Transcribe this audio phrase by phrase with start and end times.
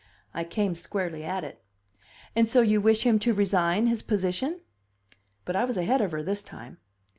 [0.33, 1.63] I came squarely at it.
[2.35, 4.61] "And so you wish him to resign his position?"
[5.45, 6.79] But I was ahead of her this time.